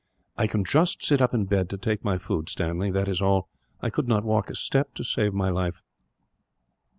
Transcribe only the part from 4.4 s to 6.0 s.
a step to save my life."